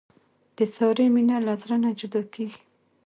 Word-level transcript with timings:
د 0.57 0.59
سارې 0.75 1.05
مینه 1.13 1.37
له 1.45 1.53
زړه 1.61 1.75
نه 1.83 1.91
جدا 1.99 2.21
کېږي. 2.33 2.61